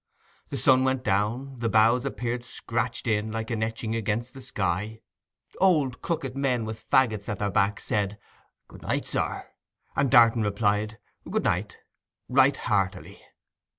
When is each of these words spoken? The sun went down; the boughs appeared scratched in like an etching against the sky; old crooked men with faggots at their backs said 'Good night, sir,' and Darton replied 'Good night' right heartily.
The 0.49 0.57
sun 0.57 0.83
went 0.83 1.03
down; 1.03 1.59
the 1.59 1.69
boughs 1.69 2.05
appeared 2.05 2.43
scratched 2.43 3.05
in 3.05 3.31
like 3.31 3.51
an 3.51 3.61
etching 3.61 3.93
against 3.95 4.33
the 4.33 4.41
sky; 4.41 4.99
old 5.59 6.01
crooked 6.01 6.35
men 6.35 6.65
with 6.65 6.89
faggots 6.89 7.29
at 7.29 7.37
their 7.37 7.51
backs 7.51 7.83
said 7.83 8.17
'Good 8.67 8.81
night, 8.81 9.05
sir,' 9.05 9.45
and 9.95 10.09
Darton 10.09 10.41
replied 10.41 10.97
'Good 11.29 11.43
night' 11.43 11.77
right 12.27 12.57
heartily. 12.57 13.21